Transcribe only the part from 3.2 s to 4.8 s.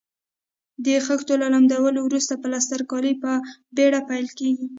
په بېړه پیل کیږي.